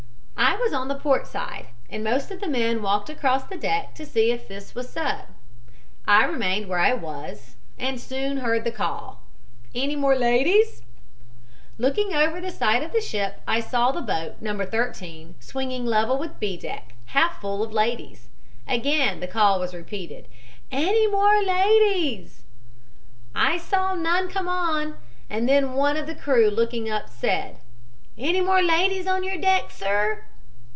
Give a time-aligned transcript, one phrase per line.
[0.43, 3.95] "I was on the port side, and most of the men walked across the deck
[3.95, 5.21] to see if this was so
[6.07, 9.21] I remained where I was and soon heard the call:
[9.73, 10.83] "'Any more ladies?'
[11.79, 14.55] "Looking over the side of the ship, I saw the boat, No.
[14.63, 18.29] 13, swinging level with B deck, half full of ladies.
[18.67, 20.27] Again the call was repeated,
[20.71, 22.43] 'Any more ladies?'
[23.33, 24.95] "I saw none come on,
[25.29, 27.57] and then one of the crew, looking up, said:
[28.17, 30.23] "'Any more ladies on your deck, sir?'